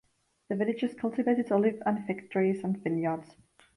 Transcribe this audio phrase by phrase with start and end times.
[0.49, 3.35] The villagers cultivated olive and fig trees and vineyards.